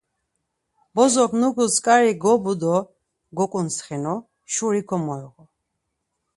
Bozok 0.95 1.31
nuǩus 1.39 1.73
tzǩari 1.75 2.13
gobu 2.23 2.53
do 2.61 2.75
goǩuntsxinu, 3.37 4.15
şuri 4.53 4.81
komoiğu. 4.89 5.31